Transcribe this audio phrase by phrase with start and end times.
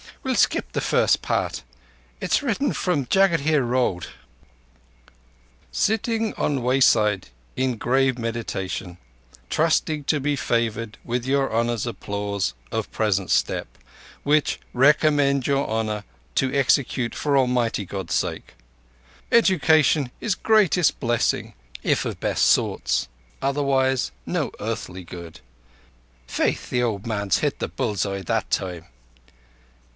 [0.23, 1.63] We'll skip the first part...
[2.19, 4.07] It's written from Jagadhir Road...
[5.73, 8.97] '_Sitting on wayside in grave meditation,
[9.49, 13.77] trusting to be favoured with your Honour's applause of present step,
[14.23, 16.03] which recommend your Honour
[16.35, 18.53] to execute for Almighty God's sake.
[19.31, 23.07] Education is greatest blessing if of best sorts.
[23.41, 25.41] Otherwise no earthly use._'
[26.27, 28.85] Faith, the old man's hit the bull's eye that time!